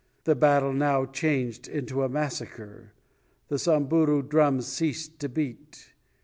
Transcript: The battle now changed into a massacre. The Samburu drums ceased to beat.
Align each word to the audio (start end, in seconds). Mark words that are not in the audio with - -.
The 0.23 0.33
battle 0.33 0.73
now 0.73 1.05
changed 1.05 1.67
into 1.67 2.01
a 2.01 2.09
massacre. 2.09 2.93
The 3.49 3.59
Samburu 3.59 4.23
drums 4.23 4.65
ceased 4.65 5.19
to 5.19 5.29
beat. 5.29 5.93